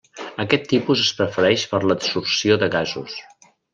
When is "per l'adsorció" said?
1.73-2.59